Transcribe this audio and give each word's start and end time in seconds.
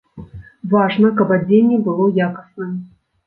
Важна, 0.71 1.11
каб 1.19 1.33
адзенне 1.37 1.77
было 1.89 2.09
якасным. 2.31 2.73